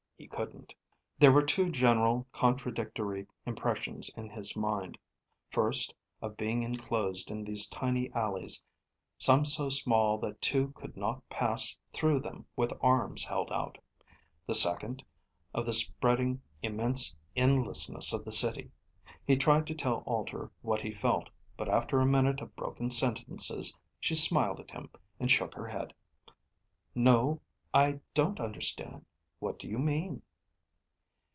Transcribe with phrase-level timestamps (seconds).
[0.17, 0.75] He couldn't.
[1.17, 4.95] There were two general, contradictory impressions in his mind:
[5.49, 8.61] first, of being enclosed in these tiny alleys,
[9.17, 13.79] some so small that two could not pass through them with arms held out;
[14.45, 15.03] the second,
[15.55, 18.69] of the spreading, immense endlessness of the city.
[19.25, 23.75] He tried to tell Alter what he felt, but after a minute of broken sentences,
[23.99, 25.93] she smiled at him and shook her head.
[26.93, 27.41] "No,
[27.73, 29.07] I don't understand.
[29.39, 30.21] What do you mean?"